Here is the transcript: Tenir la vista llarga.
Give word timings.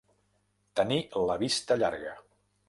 Tenir 0.79 0.97
la 1.31 1.37
vista 1.45 1.79
llarga. 1.85 2.17